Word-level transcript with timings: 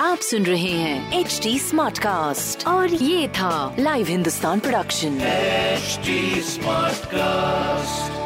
आप 0.00 0.18
सुन 0.18 0.46
रहे 0.46 0.70
हैं 0.72 1.20
एच 1.20 1.40
डी 1.42 1.58
स्मार्ट 1.58 1.98
कास्ट 1.98 2.66
और 2.66 2.88
ये 2.88 3.28
था 3.28 3.76
live 3.78 4.06
Hindustan 4.06 4.60
production 4.60 5.18
smart 6.42 7.04
cast 7.06 8.18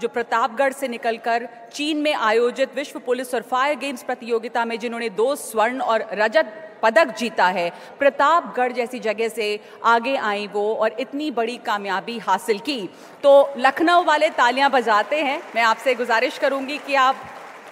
जो 0.00 0.08
प्रतापगढ़ 0.08 0.72
से 0.72 0.88
निकलकर 0.88 1.48
चीन 1.72 1.96
में 1.96 2.14
आयोजित 2.14 2.76
विश्व 2.76 2.98
पुलिस 2.98 3.34
और 3.34 3.42
फायर 3.42 3.78
गेम्स 3.78 4.02
प्रतियोगिता 4.02 4.64
में 4.64 4.78
जिन्होंने 4.78 5.08
दो 5.08 5.36
स्वर्ण 5.36 5.80
और 5.80 6.06
रजत 6.12 6.80
पदक 6.82 7.16
जीता 7.18 7.46
है 7.48 7.70
प्रतापगढ़ 7.98 8.72
जैसी 8.72 8.98
जगह 8.98 9.28
से 9.28 9.60
आगे 9.84 10.16
आई 10.16 10.46
वो 10.46 10.74
और 10.74 10.96
इतनी 11.00 11.30
बड़ी 11.30 11.56
कामयाबी 11.56 12.18
हासिल 12.18 12.58
की। 12.58 12.88
तो 13.22 13.54
लखनऊ 13.56 14.04
वाले 14.04 14.28
तालियाँ 14.30 14.70
बजाते 14.70 15.22
हैं। 15.22 15.42
मैं 15.54 15.62
आपसे 15.62 15.94
गुजारिश 15.94 16.38
करूँगी 16.38 16.78
कि 16.78 16.94
आप 16.94 17.16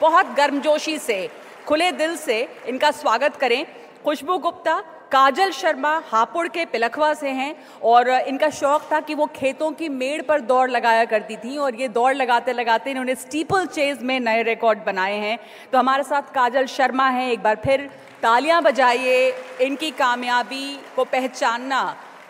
बहुत 0.00 0.26
गर्मजोशी 0.26 0.98
से 0.98 1.39
खुले 1.70 1.90
दिल 1.92 2.14
से 2.16 2.36
इनका 2.68 2.90
स्वागत 2.90 3.36
करें। 3.36 3.64
खुशबू 4.04 4.36
गुप्ता, 4.38 4.74
काजल 5.12 5.50
शर्मा 5.50 5.92
हापुड़ 6.06 6.46
के 6.48 6.64
पिलखवा 6.64 7.12
से 7.14 7.30
हैं 7.30 7.54
और 7.82 8.08
इनका 8.10 8.48
शौक 8.50 8.88
था 8.92 9.00
कि 9.00 9.14
वो 9.14 9.26
खेतों 9.36 9.70
की 9.72 9.88
मेड़ 9.88 10.22
पर 10.22 10.40
दौड़ 10.40 10.70
लगाया 10.70 11.04
करती 11.04 11.36
थी 11.36 11.56
और 11.56 11.74
ये 11.74 11.88
दौड़ 11.90 12.14
लगाते 12.14 12.52
लगाते 12.52 12.90
इन्होंने 12.90 13.14
स्टीपल 13.14 13.66
चेज 13.68 14.02
में 14.02 14.18
नए 14.20 14.42
रिकॉर्ड 14.42 14.84
बनाए 14.86 15.18
हैं। 15.18 15.38
तो 15.72 15.78
हमारे 15.78 16.02
साथ 16.02 16.34
काजल 16.34 16.66
शर्मा 16.68 17.08
हैं। 17.08 17.30
एक 17.32 17.42
बार 17.42 17.60
फिर 17.64 17.88
तालियाँ 18.22 18.62
बजाइए। 18.62 19.28
इनकी 19.60 19.90
कामयाबी 19.92 20.78
को 20.96 21.04
पहचानना 21.06 21.82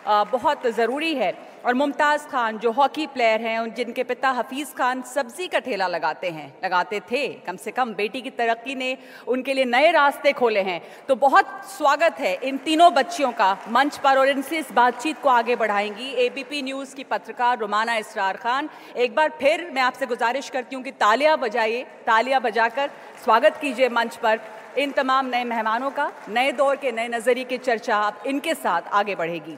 बहुत 0.07 0.67
ज़रूरी 0.67 1.13
है। 1.15 1.33
और 1.65 1.73
मुमताज़ 1.73 2.25
खान, 2.27 2.57
जो 2.57 2.71
हॉकी 2.71 3.05
प्लेयर 3.07 3.41
हैं, 3.41 3.57
उन 3.59 3.71
जिनके 3.71 4.03
पिता 4.03 4.29
हफीज़ 4.31 4.73
खान 4.75 5.01
सब्ज़ी 5.05 5.47
का 5.47 5.59
ठेला 5.59 5.87
लगाते 5.87 6.29
हैं, 6.29 6.53
लगाते 6.63 6.99
थे। 7.11 7.27
कम 7.47 7.55
से 7.55 7.71
कम 7.71 7.93
बेटी 7.93 8.21
की 8.21 8.29
तरक्की 8.29 8.75
ने 8.75 8.97
उनके 9.27 9.53
लिए 9.53 9.65
नए 9.65 9.91
रास्ते 9.91 10.31
खोले 10.33 10.61
हैं। 10.61 10.81
तो 11.07 11.15
बहुत 11.17 11.45
स्वागत 11.69 12.19
है 12.19 12.33
इन 12.43 12.57
तीनों 12.57 12.93
बच्चियों 12.93 13.31
का 13.31 13.57
मंच 13.69 13.97
पर 13.97 14.17
और 14.17 14.29
इनसे 14.29 14.59
इस 14.59 14.71
बातचीत 14.71 15.21
को 15.21 15.29
आगे 15.29 15.55
बढ़ाएँगी 15.55 16.09
एबीपी 16.25 16.61
न्यूज़ 16.61 16.95
की 16.95 17.03
पत्रकार 17.03 17.57
रोमाना 17.59 17.95
इसरार 17.97 18.37
खान। 18.37 18.69
एक 18.97 19.15
बार 19.15 19.33
फिर 19.39 19.69
मैं 19.71 19.81
आपसे 19.81 20.05
गुजारिश 20.05 20.49
करती 20.49 20.75
हूँ 20.75 20.83
कि 20.83 20.91
तालियाँ 20.91 21.37
बजाइए, 21.37 21.83
तालियाँ 22.07 22.41
बजाकर 22.41 22.89
स्वागत 23.23 23.57
कीजिए 23.61 23.89
मंच 23.89 24.15
पर 24.15 24.39
इन 24.77 24.91
तमाम 24.91 25.25
नए 25.25 25.43
मेहमानों 25.43 25.89
का। 25.91 26.11
नए 26.29 26.51
दौर 26.51 26.75
के 26.75 26.91
नए 26.91 27.07
नज़रिए 27.07 27.43
की 27.43 27.57
चर्चा 27.59 27.97
आप 27.97 28.23
इनके 28.27 28.53
साथ 28.55 28.81
आगे 28.93 29.15
बढ़ेगी। 29.15 29.57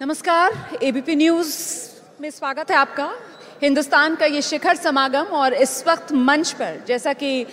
नमस्कार 0.00 0.52
एबीपी 0.82 1.14
न्यूज़ 1.14 1.56
में 2.20 2.30
स्वागत 2.30 2.70
है 2.70 2.76
आपका। 2.76 3.08
हिंदुस्तान 3.62 4.14
का 4.16 4.26
ये 4.26 4.40
शिखर 4.42 4.76
समागम 4.76 5.34
और 5.36 5.54
इस 5.54 5.84
वक्त 5.86 6.12
मंच 6.12 6.52
पर, 6.52 6.78
जैसा 6.88 7.12
कि 7.12 7.46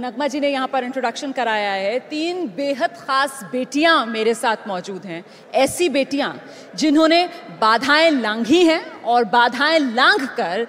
नगमा 0.00 0.26
जी 0.26 0.40
ने 0.40 0.48
यहाँ 0.48 0.68
पर 0.68 0.84
इंट्रोडक्शन 0.84 1.32
कराया 1.32 1.70
है, 1.72 1.98
तीन 2.00 2.46
बेहद 2.56 2.96
ख़ास 2.98 3.40
बेटियाँ 3.52 4.04
मेरे 4.06 4.34
साथ 4.34 4.68
मौजूद 4.68 5.06
हैं। 5.06 5.24
ऐसी 5.54 5.88
बेटियाँ 5.88 6.34
जिन्होंने 6.76 7.24
बाधाएँ 7.60 8.10
लांघी 8.12 8.62
हैं 8.64 8.82
और 9.04 9.24
बाधाएँ 9.26 9.78
लांघ 9.78 10.20
कर 10.26 10.66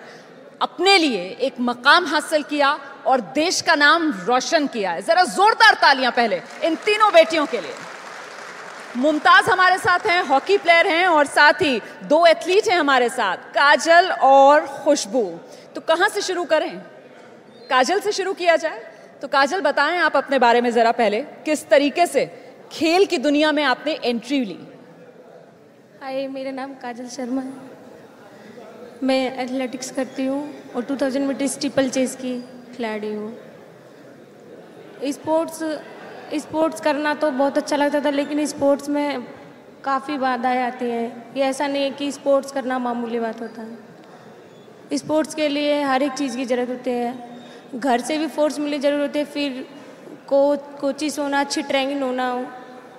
अपने 0.62 0.98
लिए 0.98 1.28
एक 1.42 1.60
मकाम 1.62 2.06
हासिल 2.06 2.44
किया 2.46 2.72
और 3.06 3.22
देश 3.36 3.62
का 3.62 3.76
नाम 3.76 4.12
रोशन 4.26 4.68
किया 4.68 4.92
है। 4.92 5.02
ज़रा 5.02 5.24
ज़ोरदार 5.26 5.78
तालियाँ 5.82 6.12
पहले 6.14 6.42
इन 6.64 6.76
तीनों 6.86 7.12
बेटियों 7.14 7.46
के 7.46 7.62
लिए। 7.62 7.76
मुमताज़ 8.98 9.50
हमारे 9.50 9.78
साथ 9.78 10.00
हैं, 10.00 10.24
हॉकी 10.24 10.58
प्लेयर 10.58 10.88
हैं 10.88 11.08
और 11.08 11.26
साथ 11.26 11.54
ही 11.54 11.82
दो 12.04 12.26
एथलीट 12.26 12.68
हैं 12.68 12.80
हमारे 12.80 13.10
साथ, 13.10 13.38
काजल 13.38 14.10
और 14.12 14.66
खुशबू। 14.68 15.40
तो 15.76 15.82
कहाँ 15.82 16.10
से 16.10 16.22
शुरू 16.22 16.44
करें? 16.44 16.78
काजल 17.70 18.00
से 18.00 18.12
शुरू 18.12 18.34
किया 18.34 18.56
जाए? 18.56 18.82
तो 19.22 19.28
काजल, 19.28 19.62
बताएँ 19.62 20.00
आप 20.00 20.18
अपने 20.18 20.40
बारे 20.40 20.62
में 20.62 20.70
ज़रा 20.72 20.92
पहले, 20.92 21.22
किस 21.46 21.70
तरीके 21.70 22.06
से 22.08 22.26
खेल 22.72 23.06
की 23.06 23.18
दुनिया 23.18 23.52
में 23.52 23.64
आपने 23.64 24.00
एंट्री 24.04 24.46
ली? 24.46 24.60
हाय, 26.02 26.28
मेरा 26.28 26.52
नाम 26.52 26.74
काजल 26.74 27.08
शर्मा 27.08 27.42
है। 27.42 27.54
मैं 29.04 29.38
एथलेटिक्स 29.38 29.92
करती 29.92 30.26
हूँ 30.26 30.54
और 30.76 30.84
2000 30.84 31.22
मीटर 31.22 31.48
स्टीपल 31.48 31.90
चेस 31.90 32.16
की 32.16 32.40
खिलाड़ी 32.76 33.14
हूँ। 33.14 33.38
स्पोर्ट्स 35.04 35.64
स्पोर्ट्स 36.34 36.82
करना 36.82 37.14
तो 37.14 37.32
बहुत 37.32 37.58
अच्छा 37.58 37.76
लगता 37.76 38.00
था, 38.02 38.10
लेकिन 38.10 38.46
स्पोर्ट्स 38.46 38.90
में 38.90 39.26
काफ़ी 39.84 40.18
बाधाएँ 40.18 40.62
आती 40.62 40.86
हैं। 40.86 41.34
ये 41.36 41.44
ऐसा 41.44 41.68
नहीं 41.68 41.84
है 41.84 41.92
कि 41.92 42.12
स्पोर्ट्स 42.12 42.52
करना 42.52 42.80
मामूली 42.80 43.20
बात 43.20 43.42
होता 43.42 43.62
है। 43.62 44.98
स्पोर्ट्स 44.98 45.36
के 45.36 45.48
लिए 45.50 45.82
हर 45.84 46.04
एक 46.04 46.12
चीज़ 46.12 46.38
की 46.38 46.46
ज़रूरत 46.46 46.70
होती 46.70 46.92
है। 46.92 47.40
घर 47.76 48.02
से 48.02 48.18
भी 48.18 48.28
फोर्स 48.28 48.60
मिलनी 48.60 48.80
ज़रूरी 48.80 49.02
होती 49.02 49.20
है, 49.20 49.26
फिर 49.26 49.66
कोच 50.28 50.60
कोचिस 50.82 51.20
होना, 51.20 51.40
अच्छी 51.40 51.62
ट्रेनिंग 51.62 52.02
होना, 52.04 52.34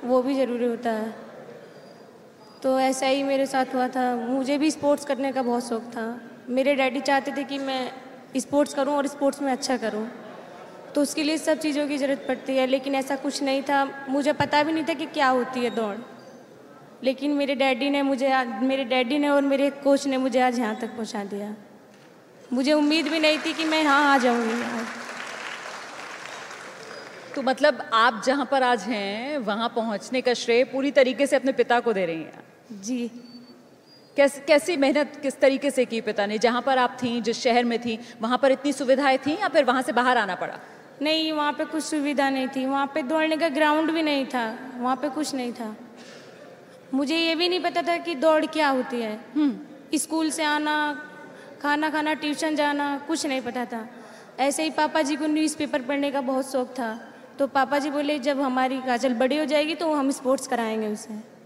वो 0.05 0.23
भी 0.23 0.35
ज़रूरी 0.35 0.67
होता 0.67 0.91
है। 0.91 1.15
तो 2.63 2.79
ऐसा 2.81 3.07
ही 3.07 3.23
मेरे 3.23 3.47
साथ 3.47 3.75
हुआ 3.75 3.89
था। 3.89 4.15
मुझे 4.17 4.59
भी 4.59 4.71
स्पोर्ट्स 4.71 5.05
करने 5.05 5.33
का 5.33 5.43
बहुत 5.43 5.69
शौक 5.69 5.83
था। 5.83 6.21
मेरे 6.49 6.75
डैडी 6.75 7.01
चाहते 7.01 7.33
थे 7.37 7.45
कि 7.45 7.59
मैं 7.59 7.91
स्पोर्ट्स 8.37 8.75
करूँ 8.75 8.95
और 8.95 9.07
स्पोर्ट्स 9.07 9.43
में 9.43 9.53
अच्छा 9.53 9.77
करूँ। 9.77 10.07
तो 10.95 11.03
उसके 11.03 11.23
लिए 11.23 11.39
सब 11.39 11.59
चीज़ों 11.59 11.87
की 11.89 11.97
ज़रूरत 11.99 12.25
पड़ती 12.29 12.57
है 12.57 12.67
लेकिन 12.67 12.95
ऐसा 12.95 13.17
कुछ 13.17 13.43
नहीं 13.43 13.63
था। 13.63 13.85
मुझे 14.09 14.33
पता 14.35 14.63
भी 14.63 14.73
नहीं 14.73 14.85
था 14.85 14.95
कि 14.95 15.07
क्या 15.09 15.29
होती 15.29 15.61
है 15.61 15.71
दौड़। 15.71 15.97
लेकिन 17.05 17.31
मेरे 17.31 17.55
डैडी 17.55 17.91
ने 17.91 18.03
मुझे 18.03 18.29
मेरे 18.63 18.85
डैडी 18.85 19.19
ने 19.19 19.29
और 19.29 19.43
मेरे 19.43 19.71
कोच 19.83 20.07
ने 20.07 20.17
मुझे 20.17 20.41
आज 20.41 20.59
यहाँ 20.59 20.77
तक 20.77 20.97
पहुँचा 20.97 21.25
दिया। 21.25 21.55
मुझे 22.53 22.73
उम्मीद 22.73 23.09
भी 23.09 23.19
नहीं 23.19 23.39
थी 23.39 23.53
कि 23.53 23.65
मैं 23.65 23.83
यहाँ 23.83 24.15
आ 24.15 24.19
जाऊँगी 24.19 24.63
तो 27.35 27.43
मतलब 27.43 27.83
आप 27.93 28.23
जहाँ 28.27 28.49
पर 28.51 28.63
आज 28.63 28.83
हैं 28.83 29.39
वहाँ 29.39 29.69
पहुँचने 29.69 30.21
का 30.21 30.35
श्रेय 30.35 30.65
पूरी 30.65 30.91
तरीके 30.91 31.27
से 31.27 31.37
अपने 31.37 31.53
पिता 31.53 31.79
को 31.81 31.93
दे 31.93 32.07
रही 32.07 32.17
हैं? 32.17 32.43
जी। 32.83 33.11
कैस, 34.17 34.41
कैसी 34.49 34.77
मेहनत 34.77 35.19
किस 35.23 35.39
तरीके 35.41 35.71
से 35.71 35.85
की 35.85 36.01
पिता 36.01 36.27
ने? 36.27 36.39
जहाँ 36.39 36.63
पर 36.63 36.79
आप 36.79 36.97
थी 37.03 37.21
जिस 37.21 37.43
शहर 37.43 37.65
में 37.65 37.79
थी 37.79 37.99
वहाँ 38.21 38.39
पर 38.39 38.53
इतनी 38.53 38.73
सुविधाएँ 38.73 39.19
थी 39.19 39.37
या 39.41 39.49
फिर 39.49 39.65
वहाँ 39.65 39.83
से 39.83 39.93
बाहर 39.93 40.19
आना 40.19 40.35
पड़ा? 40.35 40.59
नहीं 41.03 41.33
वहाँ 41.33 41.53
पे 41.53 41.65
कुछ 41.65 41.85
सुविधा 41.85 42.31
नहीं 42.31 42.49
थी। 42.49 42.67
वहाँ 42.67 42.87
पे 42.95 43.03
दौड़ने 43.03 43.37
का 43.37 43.49
ग्राउंड 43.49 43.91
भी 43.91 44.03
नहीं 44.03 44.27
था। 44.27 44.59
वहाँ 44.79 44.97
पे 44.97 45.09
कुछ 45.09 45.35
नहीं 45.35 45.53
था। 45.53 45.77
मुझे 46.95 47.17
ये 47.17 47.35
भी 47.35 47.49
नहीं 47.49 47.61
पता 47.61 47.83
था 47.83 47.97
कि 47.97 48.15
दौड़ 48.15 48.47
क्या 48.47 48.69
होती 48.69 49.01
है। 49.01 49.21
हम्म। 49.37 49.99
स्कूल 49.99 50.31
से 50.31 50.43
आना 50.43 51.05
खाना 51.63 51.91
खाना 51.91 52.15
ट्यूशन 52.15 52.55
जाना 52.55 52.99
कुछ 52.99 53.27
नहीं 53.27 53.41
पता 53.41 53.65
था। 53.65 53.89
ऐसे 54.39 54.63
ही 54.63 54.71
पापा 54.71 55.03
जी 55.03 55.17
को 55.17 55.27
न्यूज़पेपर 55.27 55.83
पढ़ने 55.83 56.11
का 56.11 56.21
बहुत 56.21 56.53
शौक 56.53 56.69
था। 56.69 57.15
तो 57.39 57.47
पापा 57.47 57.79
जी 57.79 57.91
बोले 57.91 58.19
जब 58.19 58.41
हमारी 58.41 58.79
काजल 58.79 59.15
बड़ी 59.15 59.39
हो 59.39 59.45
जाएगी 59.45 59.75
तो 59.75 59.93
हम 59.95 60.11
स्पोर्ट्स 60.11 60.47
कराएँगे 60.47 60.87
उसे। 60.87 61.39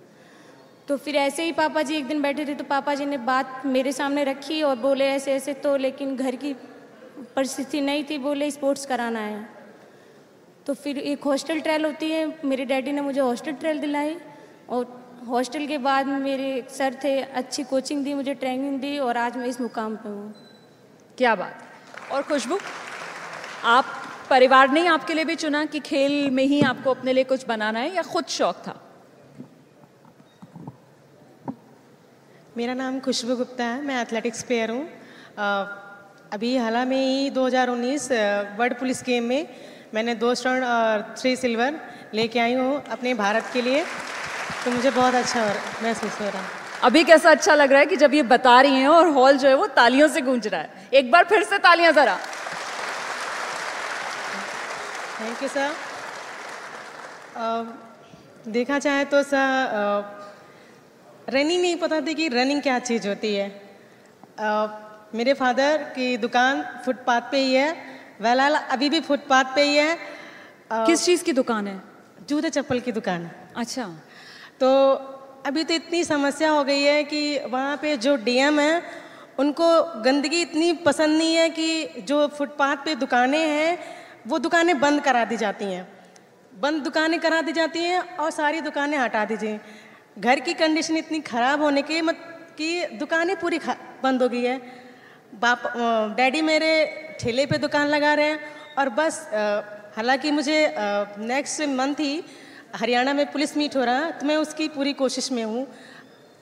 तो 0.89 0.97
फिर 0.97 1.17
ऐसे 1.17 1.45
ही 1.45 1.53
पापा 1.53 1.83
जी 1.83 1.95
एक 1.95 2.07
दिन 2.07 2.23
बैठे 2.23 2.47
थे 2.47 2.55
तो 2.55 2.65
पापा 2.65 2.95
जी 2.95 3.07
ने 3.07 3.17
बात 3.17 3.63
मेरे 3.67 3.93
सामने 3.93 4.25
रखी 4.25 4.63
और 4.63 4.77
बोले 4.77 5.07
ऐसे 5.07 5.33
ऐसे 5.33 5.55
तो 5.55 5.77
लेकिन 5.77 6.17
घर 6.17 6.37
की 6.37 6.55
परिस्थिति 7.37 7.81
नहीं 7.81 8.05
थी 8.05 8.19
बोले 8.19 8.51
स्पोर्ट्स 8.51 8.87
कराना 8.87 9.21
है। 9.21 9.49
तो 10.67 10.75
फिर 10.75 10.99
एक 10.99 11.25
हॉस्टल 11.25 11.61
ट्रायल 11.61 11.85
होती 11.85 12.11
है। 12.11 12.27
मेरे 12.45 12.65
डैडी 12.65 12.93
ने 12.93 13.01
मुझे 13.01 13.21
हॉस्टल 13.21 13.53
ट्रायल 13.53 13.81
दिलाई 13.81 14.17
और 14.69 15.01
हॉस्टल 15.29 15.67
के 15.67 15.79
बाद 15.79 16.07
मेरे 16.07 16.65
सर 16.71 16.95
थे 17.05 17.21
अच्छी 17.21 17.65
कोचिंग 17.65 18.05
दी 18.05 18.15
मुझे 18.15 18.35
ट्रेनिंग 18.35 18.79
दी 18.81 18.99
और 18.99 19.17
आज 19.17 19.37
मैं 19.37 19.47
इस 19.47 19.61
मुकाम 19.61 19.97
पे 19.97 20.09
हूँ। 20.09 20.35
क्या 21.19 21.35
बात। 21.35 22.13
और 22.13 22.23
खुशबू 22.23 22.59
आप 23.65 23.85
परिवार 24.31 24.71
ने 24.71 24.87
आपके 24.87 25.15
लिए 25.15 25.25
भी 25.25 25.35
चुना 25.35 25.65
कि 25.65 25.81
खेल 25.81 26.31
में 26.31 26.45
ही 26.45 26.61
आपको 26.63 26.91
अपने 26.91 27.13
लिए 27.13 27.25
कुछ 27.25 27.47
बनाना 27.47 27.79
है 27.79 27.95
या 27.95 28.03
खुद 28.03 28.27
शौक 28.29 28.63
था? 28.67 28.79
मेरा 32.57 32.75
नाम 32.75 32.99
खुशबू 33.01 33.37
गुप्ता 33.37 33.65
है 33.65 33.83
मैं 33.83 34.01
एथलेटिक्स 34.03 34.43
प्लेयर 34.43 34.71
हूँ। 34.71 34.89
अभी 36.33 36.57
हाल 36.57 36.77
में 36.89 36.97
ही 36.97 37.31
2019 37.31 38.05
वर्ल्ड 38.59 38.75
पुलिस 38.75 39.03
गेम 39.05 39.25
में 39.29 39.47
मैंने 39.95 40.15
दो 40.15 40.35
स्वर्ण 40.35 40.65
और 40.65 41.03
थ्री 41.19 41.35
सिल्वर 41.37 41.75
लेके 42.15 42.39
आई 42.41 42.55
हूँ 42.55 42.83
अपने 42.91 43.13
भारत 43.15 43.51
के 43.53 43.63
लिए। 43.63 43.83
तो 44.65 44.71
मुझे 44.71 44.91
बहुत 44.91 45.15
अच्छा 45.15 45.45
महसूस 45.83 46.21
हो 46.21 46.27
रहा 46.27 46.43
है। 46.43 46.49
अभी 46.83 47.03
कैसा 47.05 47.31
अच्छा 47.31 47.55
लग 47.55 47.73
रहा 47.73 47.81
है 47.81 47.87
कि 47.87 47.97
जब 47.97 48.15
ये 48.15 48.23
बता 48.33 48.61
रही 48.61 48.81
हैं 48.81 48.89
और 48.89 49.09
हॉल 49.09 49.37
जो 49.39 49.49
है 49.49 49.55
वो 49.55 49.67
तालियों 49.77 50.09
से 50.09 50.21
गूंज 50.21 50.47
रहा 50.47 50.61
है। 50.61 50.89
एक 50.93 51.11
बार 51.11 51.25
फिर 51.25 51.45
से 51.45 51.59
तालियाँ 51.59 51.93
जरा। 51.93 52.17
थैंक 55.21 55.43
यू 55.43 55.49
सर 55.49 55.71
देखा 58.49 58.79
जाए 58.79 59.05
तो 59.05 59.23
सर 59.25 60.05
रनिंग 61.31 61.61
नहीं 61.63 61.77
पता 61.77 62.01
थी 62.01 62.15
कि 62.15 62.29
रनिंग 62.31 62.63
क्या 62.63 62.79
चीज़ 62.81 63.09
होती 63.09 63.35
है। 63.35 63.49
मेरे 65.15 65.33
फादर 65.35 65.83
की 65.95 66.17
दुकान 66.17 66.63
फुटपाथ 66.85 67.21
पे 67.31 67.39
ही 67.39 67.55
है। 67.55 67.71
वहलाल 68.21 68.55
अभी 68.55 68.89
भी 68.91 69.01
फुटपाथ 69.01 69.45
पे 69.55 69.63
ही 69.63 69.77
है। 69.77 69.97
uh, 69.97 70.87
किस 70.87 71.05
चीज़ 71.05 71.25
की 71.25 71.33
दुकान 71.33 71.67
है? 71.67 71.81
जूते 72.29 72.51
चप्पल 72.51 72.81
की 72.81 72.93
दुकान। 72.93 73.31
अच्छा। 73.57 73.85
तो 74.61 74.69
अभी 75.47 75.65
तो 75.65 75.75
इतनी 75.75 76.03
समस्या 76.05 76.51
हो 76.51 76.65
गई 76.65 76.83
है 76.83 77.03
कि 77.05 77.39
वहाँ 77.47 77.77
पे 77.77 77.97
जो 77.97 78.17
डीएम 78.17 78.61
है 78.61 78.83
उनको 79.39 79.69
गंदगी 80.03 80.41
इतनी 80.43 80.73
पसंद 80.87 81.19
नहीं 81.19 81.35
है 81.35 81.49
कि 81.51 82.03
जो 82.09 82.27
फुटपाथ 82.29 82.85
पे 82.85 82.95
दुकानें 82.95 83.39
हैं 83.39 83.79
वो 84.27 84.39
दुकानें 84.39 84.79
बंद 84.81 85.01
करा 85.01 85.25
दी 85.25 85.37
जाती 85.37 85.65
हैं। 85.65 85.89
बंद 86.53 86.83
दुकानें 86.83 87.19
करा 87.21 87.41
दी 87.41 87.53
जाती 87.53 87.81
हैं 87.81 88.01
और 88.17 88.31
सारी 88.31 88.61
दुकानें 88.61 88.99
हटा 88.99 89.25
दीजिए 89.25 89.61
घर 90.19 90.41
की 90.41 90.55
कंडीशन 90.55 90.97
इतनी 90.97 91.21
ख़राब 91.21 91.63
होने 91.63 91.83
की 91.83 92.01
मत 92.01 92.29
कि 92.59 92.87
दुकानें 92.99 93.37
पूरी 93.37 93.61
बंद 94.03 94.23
हो 94.23 94.29
गई 94.29 94.43
है। 94.45 94.82
बाप 95.33 95.63
डैडी 96.17 96.41
मेरे 96.43 96.73
ठेले 97.21 97.45
पे 97.47 97.59
दुकान 97.59 97.89
लगा 97.89 98.13
रहे 98.15 98.27
हैं 98.27 98.39
और 98.79 98.89
बस 98.91 99.17
हालाँकि 99.97 100.31
मुझे 100.31 100.59
नेक्स्ट 101.21 101.63
मंथ 101.71 102.01
ही 102.01 102.23
हरियाणा 102.77 103.13
में 103.13 103.25
पुलिस 103.33 103.57
मीट 103.57 103.77
हो 103.77 103.85
रहा 103.85 103.99
है 103.99 104.13
तो 104.19 104.27
मैं 104.27 104.37
उसकी 104.39 104.69
पूरी 104.69 104.93
कोशिश 104.93 105.31
में 105.33 105.45
हूँ। 105.45 105.67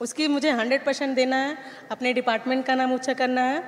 उसकी 0.01 0.27
मुझे 0.27 0.51
हंड्रेड 0.51 0.83
परसेंट 0.85 1.15
देना 1.15 1.35
है 1.37 1.57
अपने 1.91 2.13
डिपार्टमेंट 2.13 2.65
का 2.65 2.75
नाम 2.75 2.93
ऊँचा 2.93 3.13
करना 3.13 3.41
है। 3.43 3.63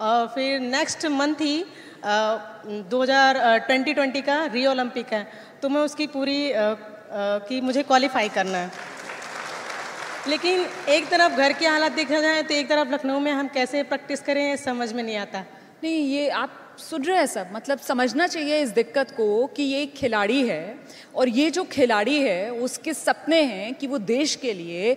और 0.00 0.26
फिर 0.34 0.60
नेक्स्ट 0.60 1.06
मंथ 1.08 1.40
ही 1.40 1.64
दो 2.04 3.02
हज़ार 3.02 3.58
ट्वेंटी 3.66 3.92
ट्वेंटी 3.94 4.20
का 4.22 4.44
रियो 4.46 4.70
ओलंपिक 4.70 5.12
है 5.12 5.26
तो 5.62 5.68
मैं 5.68 5.80
उसकी 5.82 6.06
पूरी 6.08 6.52
आ, 6.52 6.62
आ, 6.62 6.74
की 7.48 7.60
मुझे 7.60 7.82
क्वालिफाई 7.82 8.28
करना 8.28 8.58
है। 8.58 8.70
लेकिन 10.28 10.66
एक 10.88 11.08
तरफ़ 11.08 11.36
घर 11.36 11.52
के 11.52 11.66
हालात 11.66 11.92
देखा 11.92 12.20
जाए 12.20 12.42
तो 12.42 12.54
एक 12.54 12.68
तरफ़ 12.68 12.92
लखनऊ 12.92 13.18
में 13.20 13.30
हम 13.32 13.48
कैसे 13.48 13.82
प्रैक्टिस 13.82 14.20
करें 14.20 14.56
समझ 14.56 14.92
में 14.92 15.02
नहीं 15.02 15.16
आता। 15.16 15.40
नहीं, 15.84 16.06
ये 16.08 16.28
आप 16.28 16.76
सुन 16.78 17.02
रहे 17.04 17.16
हैं 17.16 17.26
सब। 17.26 17.50
मतलब 17.52 17.78
समझना 17.78 18.26
चाहिए 18.26 18.60
इस 18.62 18.70
दिक्कत 18.70 19.10
को 19.10 19.46
कि 19.46 19.62
ये 19.62 19.82
एक 19.82 19.94
खिलाड़ी 19.94 20.46
है 20.48 20.78
और 21.14 21.28
ये 21.28 21.50
जो 21.50 21.64
खिलाड़ी 21.64 22.20
है, 22.20 22.50
उसके 22.50 22.94
सपने 22.94 23.42
हैं 23.42 23.74
कि 23.74 23.86
वो 23.86 23.98
देश 23.98 24.34
के 24.36 24.52
लिए 24.52 24.96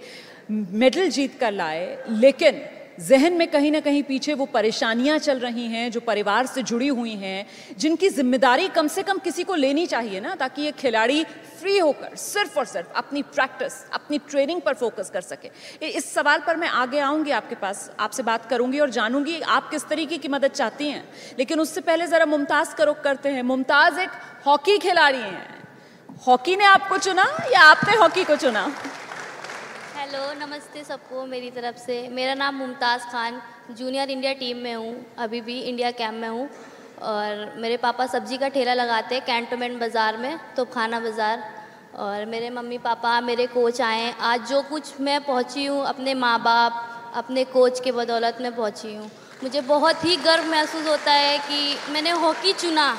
मेडल 0.52 1.10
जीत 1.10 1.38
कर 1.40 1.52
लाए, 1.52 1.98
लेकिन 2.10 2.62
जहन 3.00 3.34
में 3.34 3.48
कहीं 3.48 3.72
ना 3.72 3.80
कहीं 3.80 4.04
पीछे 4.04 4.34
वो 4.34 4.46
परेशानियाँ 4.46 5.18
चल 5.20 5.40
रही 5.40 5.66
हैं, 5.66 5.92
जो 5.92 6.00
परिवार 6.00 6.46
से 6.46 6.64
जुड़ी 6.64 6.88
हुई 6.88 7.14
हैं, 7.14 7.46
जिनकी 7.78 8.10
ज़िम्मेदारी 8.10 8.68
कम 8.68 8.88
से 8.88 9.04
कम 9.04 9.18
किसी 9.18 9.44
को 9.44 9.56
लेनी 9.56 9.86
चाहिए 9.86 10.20
ना, 10.20 10.36
ताकि 10.36 10.62
ये 10.62 10.72
खिलाड़ी 10.72 11.24
फ्री 11.60 11.78
होकर, 11.78 12.16
सिर्फ़ 12.16 12.60
और 12.60 12.66
सिर्फ़ 12.66 12.88
अपनी 12.96 13.22
प्रैक्टिस 13.22 13.74
अपनी 13.94 14.18
ट्रेनिंग 14.18 14.62
पर 14.62 14.74
फोकस 14.74 15.10
कर 15.10 15.22
सके। 15.22 15.50
इस 15.88 16.14
सवाल 16.14 16.40
पर 16.48 16.58
मैं 16.58 16.68
आगे 16.68 17.00
आऊँगी 17.00 17.32
आपके 17.32 17.56
पास, 17.56 17.92
आपसे 18.00 18.24
बात 18.24 18.50
करूँगी 18.50 18.80
और 18.80 18.90
जानूँगी 18.90 19.40
आप 19.42 19.70
किस 19.70 19.88
तरीके 19.88 20.18
की 20.18 20.28
मदद 20.28 20.52
चाहती 20.52 20.90
हैं। 20.90 21.10
लेकिन 21.40 21.60
उससे 21.60 21.82
पहले 21.82 22.08
ज़रा 22.08 22.26
मुमताज़ 22.26 22.76
का 22.76 22.84
रुख 22.84 23.02
करते 23.02 23.30
हैं। 23.30 23.44
मुमताज़ 23.44 24.00
एक 24.00 24.10
हॉकी 24.46 24.78
खिलाड़ी 24.78 25.18
हैं। 25.18 25.58
हॉकी 26.28 26.56
ने 26.56 26.66
आपको 26.66 26.98
चुना 26.98 27.24
या 27.54 27.62
आपने 27.62 27.96
हॉकी 27.98 28.24
को 28.24 28.36
चुना? 28.36 28.72
हेलो, 30.08 30.34
नमस्ते 30.36 30.84
सबको 30.84 31.26
मेरी 31.26 31.50
तरफ़ 31.52 31.78
से। 31.78 31.96
मेरा 32.10 32.34
नाम 32.34 32.56
Mumtaz 32.56 33.06
Khan, 33.12 33.42
junior 33.78 34.10
India 34.10 34.32
team 34.34 34.58
में 34.58 34.76
हूँ, 34.76 34.94
अभी 35.20 35.42
भी 35.42 35.60
इंडिया 35.62 35.90
कैम्प 35.92 36.22
में 36.22 36.28
हूँ। 36.28 36.48
और 37.04 37.56
मेरे 37.58 37.78
पापा 37.78 38.06
सब्ज़ी 38.06 38.38
का 38.38 38.48
ठेला 38.48 38.74
लगाते 38.74 39.16
हैं 39.16 39.24
कैंटोनमेंट 39.26 39.80
बाज़ार 39.80 40.18
में 40.18 40.40
तो 40.56 40.66
खाना 40.66 41.00
बाज़ार। 41.00 41.44
और 41.96 42.26
मेरे 42.26 42.50
मम्मी 42.50 42.78
पापा, 42.78 43.20
मेरे 43.22 43.48
कोच 43.48 43.82
आए 43.82 44.14
आज 44.22 44.48
जो 44.50 44.62
कुछ 44.62 45.00
मैं 45.02 45.20
पहुँची 45.26 45.66
हूँ, 45.66 45.84
अपने 45.86 46.14
माँ 46.16 46.40
बाप 46.44 47.12
अपने 47.16 47.44
कोच 47.52 47.80
के 47.80 47.92
बदौलत 47.92 48.38
में 48.42 48.56
पहुँची 48.56 48.96
हूँ। 48.96 49.12
मुझे 49.44 49.62
बहुत 49.68 50.06
ही 50.06 50.16
गर्व 50.24 50.50
महसूस 50.52 50.88
होता 50.88 51.12
है 51.14 51.38
कि 51.40 51.92
मैंने 51.92 52.12
हॉकी 52.24 52.54
चुना। 52.54 52.92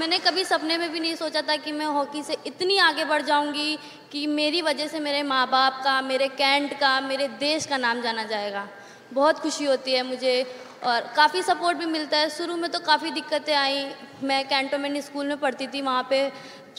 मैंने 0.00 0.18
कभी 0.18 0.44
सपने 0.44 0.76
में 0.78 0.90
भी 0.92 1.00
नहीं 1.00 1.14
सोचा 1.14 1.40
था 1.42 1.54
कि 1.56 1.72
मैं 1.72 1.86
हॉकी 1.86 2.22
से 2.22 2.36
इतनी 2.46 2.76
आगे 2.78 3.04
बढ़ 3.04 3.22
जाऊँगी 3.22 3.76
कि 4.12 4.26
मेरी 4.26 4.62
वजह 4.62 4.86
से 4.86 5.00
मेरे 5.00 5.22
माँ 5.22 5.46
बाप 5.46 5.80
का, 5.84 6.00
मेरे 6.02 6.28
कैंट 6.30 6.72
का, 6.80 7.00
मेरे 7.00 7.26
देश 7.40 7.66
का 7.66 7.76
नाम 7.76 8.00
जाना 8.02 8.22
जाएगा। 8.24 8.66
बहुत 9.12 9.38
खुशी 9.38 9.64
होती 9.64 9.92
है 9.92 10.02
मुझे 10.02 10.42
और 10.84 11.12
काफ़ी 11.16 11.42
सपोर्ट 11.42 11.78
भी 11.78 11.86
मिलता 11.86 12.16
है। 12.16 12.30
शुरू 12.30 12.56
में 12.56 12.70
तो 12.70 12.78
काफ़ी 12.78 13.10
दिक्कतें 13.10 13.54
आई। 13.54 13.84
मैं 14.22 14.44
कैंटोमेंट 14.48 14.98
स्कूल 15.04 15.26
में 15.26 15.36
पढ़ती 15.36 15.66
थी, 15.66 15.80
वहाँ 15.80 16.06
पे 16.10 16.30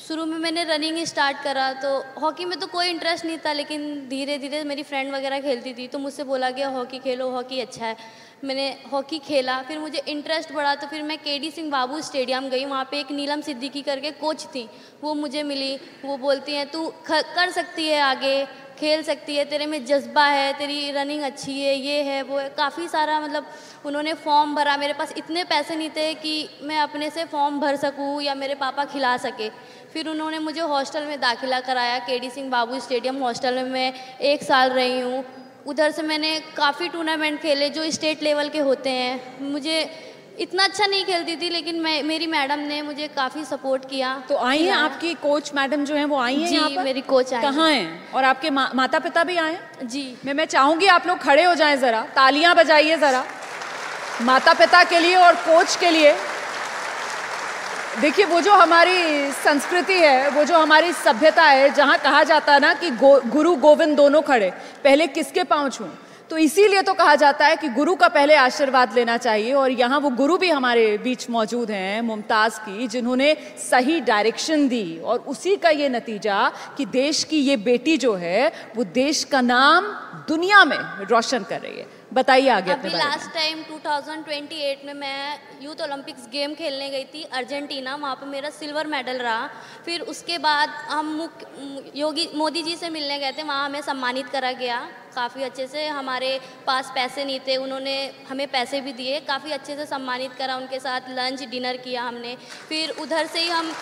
शुरू 0.01 0.25
में 0.25 0.37
मैंने 0.37 0.63
रनिंग 0.63 0.97
स्टार्ट 1.05 1.37
करा 1.43 1.71
तो 1.73 1.89
हॉकी 2.21 2.45
में 2.45 2.57
तो 2.59 2.67
कोई 2.67 2.87
इंटरेस्ट 2.89 3.25
नहीं 3.25 3.37
था, 3.37 3.51
लेकिन 3.53 3.81
धीरे 4.09 4.37
धीरे 4.37 4.63
मेरी 4.63 4.83
फ्रेंड 4.83 5.13
वगैरह 5.13 5.39
खेलती 5.41 5.73
थी 5.73 5.87
तो 5.87 5.99
मुझसे 5.99 6.23
बोला 6.23 6.49
गया 6.49 6.69
हॉकी 6.69 6.99
खेलो 6.99 7.29
हॉकी 7.31 7.59
अच्छा 7.61 7.85
है। 7.85 7.95
मैंने 8.43 8.67
हॉकी 8.91 9.19
खेला, 9.19 9.61
फिर 9.61 9.79
मुझे 9.79 10.01
इंटरेस्ट 10.07 10.53
बढ़ा 10.53 10.73
तो 10.75 10.87
फिर 10.87 11.03
मैं 11.03 11.17
के 11.17 11.37
डी 11.39 11.51
सिंह 11.51 11.69
बाबू 11.71 12.01
स्टेडियम 12.01 12.49
गई, 12.49 12.65
वहाँ 12.65 12.87
पे 12.91 12.99
एक 12.99 13.11
नीलम 13.11 13.41
सिद्दीकी 13.41 13.81
करके 13.81 14.11
कोच 14.17 14.45
थी, 14.45 14.67
वो 15.03 15.13
मुझे 15.13 15.43
मिली, 15.43 15.75
वो 16.05 16.17
बोलती 16.17 16.53
हैं, 16.53 16.65
तू 16.67 16.87
कर 17.07 17.51
सकती 17.51 17.87
है 17.87 17.99
आगे, 18.01 18.45
खेल 18.79 19.03
सकती 19.03 19.35
है, 19.35 19.43
तेरे 19.45 19.65
में 19.65 19.83
जज्बा 19.85 20.25
है, 20.25 20.53
तेरी 20.53 20.91
रनिंग 20.91 21.23
अच्छी 21.23 21.59
है, 21.61 21.75
ये 21.77 22.01
है, 22.03 22.21
वो 22.23 22.37
है। 22.37 22.47
काफ़ी 22.49 22.87
सारा 22.87 23.19
मतलब 23.19 23.51
उन्होंने 23.85 24.13
फॉर्म 24.15 24.55
भरा, 24.55 24.77
मेरे 24.77 24.93
पास 24.93 25.13
इतने 25.17 25.43
पैसे 25.43 25.75
नहीं 25.75 25.89
थे 25.89 26.13
कि 26.15 26.49
मैं 26.63 26.77
अपने 26.79 27.09
से 27.09 27.25
फॉर्म 27.25 27.59
भर 27.59 27.75
सकूँ 27.77 28.21
या 28.21 28.35
मेरे 28.35 28.55
पापा 28.55 28.85
खिला 28.85 29.15
सके। 29.19 29.49
फिर 29.93 30.07
उन्होंने 30.07 30.39
मुझे 30.39 30.61
हॉस्टल 30.61 31.05
में 31.05 31.19
दाखिला 31.21 31.59
कराया 31.59 31.97
K 31.99 32.19
D 32.19 32.29
Singh 32.29 32.49
Babu 32.49 32.79
stadium 32.79 33.17
hostel 33.23 33.55
में 33.55 33.69
मैं 33.71 33.93
एक 34.29 34.43
साल 34.43 34.69
रही 34.69 34.99
हूँ। 34.99 35.23
उधर 35.67 35.91
से 35.91 36.01
मैंने 36.01 36.39
काफ़ी 36.57 36.87
टूर्नामेंट 36.89 37.41
खेले 37.41 37.69
जो 37.69 37.89
स्टेट 37.91 38.23
लेवल 38.23 38.49
के 38.49 38.59
होते 38.59 38.89
हैं। 38.89 39.51
मुझे 39.51 39.81
इतना 40.39 40.63
अच्छा 40.63 40.85
नहीं 40.85 41.03
खेलती 41.05 41.35
थी 41.35 41.49
लेकिन 41.49 41.79
मैं 41.81 42.01
मेरी 42.03 42.27
मैडम 42.27 42.59
ने 42.67 42.81
मुझे 42.81 43.07
काफ़ी 43.15 43.43
सपोर्ट 43.45 43.85
किया। 43.89 44.15
तो 44.29 44.37
आई 44.37 44.63
हैं 44.63 44.73
आपकी 44.73 45.13
कोच 45.23 45.51
मैडम 45.55 45.83
जो 45.85 45.95
हैं 45.95 46.05
वो 46.05 46.19
आई 46.19 46.35
हैं 46.35 46.49
जी 46.49 46.75
पर? 46.75 46.83
मेरी 46.83 47.01
कोच 47.01 47.33
आई 47.33 47.41
कहाँ 47.41 47.69
हैं? 47.69 48.11
और 48.13 48.23
आपके 48.23 48.49
मा, 48.49 48.69
माता 48.75 48.99
पिता 48.99 49.23
भी 49.23 49.37
आए 49.37 49.59
जी। 49.83 50.05
मैं 50.25 50.33
मैं 50.33 50.45
चाहूँगी 50.45 50.87
आप 50.87 51.07
लोग 51.07 51.19
खड़े 51.19 51.43
हो 51.43 51.53
जाएँ 51.55 51.77
ज़रा 51.77 52.01
तालियाँ 52.15 52.55
बजाइए 52.55 52.97
ज़रा। 52.97 53.23
माता 54.21 54.53
पिता 54.53 54.83
के 54.83 54.99
लिए 54.99 55.15
और 55.15 55.35
कोच 55.45 55.75
के 55.75 55.89
लिए। 55.91 56.15
देखिए 57.99 58.25
वो 58.25 58.39
जो 58.41 58.53
हमारी 58.53 59.31
संस्कृति 59.33 59.93
है 59.93 60.29
वो 60.29 60.43
जो 60.43 60.57
हमारी 60.57 60.91
सभ्यता 60.93 61.43
है 61.43 61.73
जहाँ 61.73 61.97
कहा 61.99 62.23
जाता 62.23 62.53
है 62.53 62.59
ना 62.59 62.73
कि 62.73 62.89
गो, 62.91 63.19
गुरु 63.21 63.55
गोविंद 63.55 63.95
दोनों 63.97 64.21
खड़े 64.21 64.49
पहले 64.83 65.07
किसके 65.07 65.43
पाँव 65.43 65.69
छू? 65.69 65.85
तो 66.29 66.37
इसीलिए 66.37 66.81
तो 66.81 66.93
कहा 66.93 67.15
जाता 67.15 67.45
है 67.45 67.55
कि 67.55 67.69
गुरु 67.69 67.95
का 67.95 68.07
पहले 68.07 68.35
आशीर्वाद 68.35 68.93
लेना 68.95 69.17
चाहिए 69.17 69.53
और 69.53 69.71
यहाँ 69.71 69.99
वो 69.99 70.09
गुरु 70.09 70.37
भी 70.37 70.49
हमारे 70.49 70.97
बीच 70.97 71.29
मौजूद 71.29 71.71
हैं 71.71 72.01
मुमताज़ 72.01 72.59
की 72.59 72.87
जिन्होंने 72.87 73.35
सही 73.69 73.99
डायरेक्शन 73.99 74.67
दी 74.67 74.99
और 75.03 75.19
उसी 75.27 75.55
का 75.55 75.69
ये 75.69 75.89
नतीजा 75.89 76.51
कि 76.77 76.85
देश 76.85 77.23
की 77.23 77.39
ये 77.39 77.57
बेटी 77.57 77.97
जो 77.97 78.13
है 78.15 78.51
वो 78.75 78.83
देश 78.83 79.23
का 79.23 79.41
नाम 79.41 79.85
दुनिया 80.27 80.63
में 80.65 80.77
रोशन 81.09 81.43
कर 81.43 81.59
रही 81.59 81.77
है। 81.79 82.00
बताइए 82.11 82.47
आगे 82.49 82.71
अभी 82.71 82.89
लास्ट 82.89 83.33
टाइम 83.33 83.59
2028 83.63 84.83
में 84.85 84.93
मैं 84.93 85.39
यूथ 85.61 85.81
ओलंपिक्स 85.81 86.27
गेम 86.31 86.53
खेलने 86.53 86.89
गई 86.89 87.03
थी 87.03 87.23
अर्जेंटीना 87.33 87.95
वहाँ 87.95 88.15
पर 88.15 88.27
मेरा 88.27 88.49
सिल्वर 88.49 88.87
मेडल 88.87 89.17
रहा। 89.17 89.47
फिर 89.85 90.01
उसके 90.03 90.37
बाद 90.37 90.69
हम 90.89 91.13
मुख्य 91.17 91.91
योगी 91.95 92.27
मोदी 92.35 92.63
जी 92.63 92.75
से 92.75 92.89
मिलने 92.89 93.19
गए 93.19 93.31
थे 93.31 93.43
वहाँ 93.43 93.65
हमें 93.65 93.81
सम्मानित 93.81 94.27
करा 94.27 94.51
गया। 94.53 94.79
काफ़ी 95.15 95.43
अच्छे 95.43 95.67
से 95.67 95.87
हमारे 95.89 96.39
पास 96.67 96.91
पैसे 96.95 97.25
नहीं 97.25 97.39
थे 97.47 97.57
उन्होंने 97.57 97.95
हमें 98.29 98.47
पैसे 98.49 98.81
भी 98.81 98.93
दिए। 98.93 99.19
काफ़ी 99.21 99.51
अच्छे 99.51 99.75
से 99.75 99.85
सम्मानित 99.85 100.33
करा 100.33 100.55
उनके 100.57 100.79
साथ 100.79 101.09
लंच 101.09 101.43
डिनर 101.45 101.77
किया 101.77 102.03
हमने। 102.03 102.35
फिर 102.69 102.95
उधर 103.01 103.25
से 103.25 103.39
ही 103.39 103.49
हम 103.49 103.73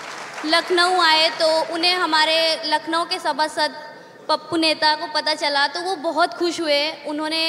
लखनऊ 0.46 1.00
आए 1.02 1.30
तो 1.40 1.48
उन्हें 1.74 1.96
हमारे 1.96 2.40
लखनऊ 2.66 3.06
के 3.06 3.20
सभासद 3.20 3.86
पप्पू 4.30 4.58
नेता 4.58 4.94
को 4.96 5.08
पता 5.14 5.34
चला 5.34 5.66
तो 5.68 5.82
वो 5.82 5.96
बहुत 6.02 6.34
खुश 6.34 6.60
हुए। 6.62 6.82
उन्होंने 7.10 7.40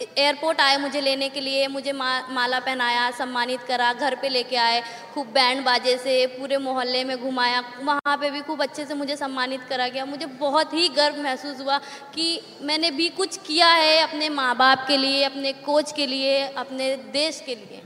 एयरपोर्ट 0.00 0.60
आए 0.60 0.76
मुझे 0.78 1.00
लेने 1.00 1.28
के 1.28 1.40
लिए 1.40 1.66
मुझे 1.68 1.92
मा, 1.92 2.08
माला 2.30 2.58
पहनाया 2.60 3.10
सम्मानित 3.18 3.62
करा 3.68 3.92
घर 3.92 4.14
पे 4.22 4.28
लेके 4.28 4.56
आए 4.58 4.80
खूब 5.14 5.26
बैंड 5.34 5.64
बाजे 5.64 5.96
से 5.98 6.14
पूरे 6.38 6.58
मोहल्ले 6.58 7.04
में 7.04 7.16
घुमाया। 7.18 7.62
वहाँ 7.82 8.16
पे 8.16 8.30
भी 8.30 8.40
खूब 8.40 8.62
अच्छे 8.62 8.84
से 8.86 8.94
मुझे 8.94 9.16
सम्मानित 9.16 9.68
करा 9.68 9.88
गया। 9.88 10.04
मुझे 10.06 10.26
बहुत 10.40 10.74
ही 10.74 10.88
गर्व 10.96 11.22
महसूस 11.22 11.60
हुआ 11.60 11.78
कि 12.14 12.40
मैंने 12.62 12.90
भी 12.90 13.08
कुछ 13.12 13.36
किया 13.46 13.68
है 13.68 14.00
अपने 14.02 14.28
माँ 14.30 14.54
बाप 14.56 14.86
के 14.88 14.96
लिए 14.96 15.22
अपने 15.24 15.52
कोच 15.62 15.92
के 15.92 16.06
लिए 16.06 16.46
अपने 16.48 16.94
देश 17.12 17.42
के 17.46 17.54
लिए। 17.54 17.82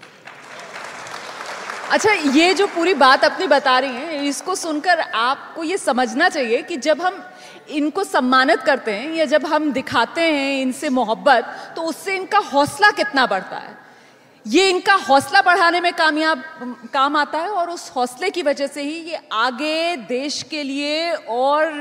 अच्छा 1.91 2.13
ये 2.35 2.53
जो 2.55 2.67
पूरी 2.67 2.93
बात 2.97 3.25
अपनी 3.25 3.47
बता 3.47 3.79
रही 3.79 3.91
हैं 3.93 4.23
इसको 4.25 4.55
सुनकर 4.55 5.01
आपको 5.01 5.65
ये 5.65 5.77
समझना 5.79 6.29
चाहिए 6.29 6.63
कि 6.63 6.77
जब 6.79 7.03
हम 7.03 7.23
इनको 7.69 8.05
सम्मानित 8.05 8.63
करते 8.63 8.93
हैं, 8.93 9.13
या 9.15 9.25
जब 9.25 9.47
हम 9.47 9.71
दिखाते 9.73 10.21
हैं 10.23 10.61
इनसे 10.63 10.89
मोहब्बत 10.91 11.73
तो 11.77 11.83
उससे 11.83 12.17
इनका 12.17 12.39
हौसला 12.53 12.91
कितना 12.93 13.27
बढ़ता 13.27 13.57
है? 13.57 13.77
ये 14.47 14.69
इनका 14.71 14.95
हौसला 15.01 15.41
बढ़ाने 15.43 15.81
में 15.81 15.93
कामयाब, 15.93 16.43
काम 16.93 17.17
आता 17.17 17.39
है, 17.39 17.49
और 17.49 17.71
उस 17.71 17.91
हौसले 17.97 18.31
की 18.31 18.43
वजह 18.43 18.67
से 18.67 18.83
ही 18.83 18.99
ये 19.03 19.21
आगे 19.33 19.97
देश 20.09 20.43
के 20.43 20.63
लिए 20.63 21.13
और 21.13 21.73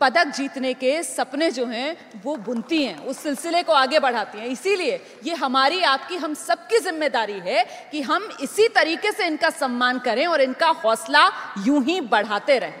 पदक 0.00 0.26
जीतने 0.26 0.72
के 0.74 1.02
सपने 1.02 1.50
जो 1.50 1.64
हैं, 1.66 1.96
वो 2.24 2.36
बुनती 2.38 2.82
हैं, 2.84 2.98
उस 2.98 3.18
सिलसिले 3.18 3.62
को 3.62 3.72
आगे 3.72 3.98
बढ़ाती 3.98 4.38
हैं। 4.38 4.46
इसीलिए 4.46 5.00
ये 5.24 5.34
हमारी, 5.34 5.82
आपकी, 5.82 6.16
हम 6.16 6.34
सबकी 6.36 6.78
ज़िम्मेदारी 6.78 7.38
है 7.40 7.64
कि 7.92 8.02
हम 8.02 8.28
इसी 8.42 8.68
तरीके 8.70 9.12
से 9.12 9.26
इनका 9.26 9.50
सम्मान 9.50 9.98
करें 9.98 10.26
और 10.26 10.40
इनका 10.40 10.68
हौसला 10.84 11.30
यूँ 11.66 11.82
ही 11.84 12.00
बढ़ाते 12.00 12.58
रहें। 12.58 12.80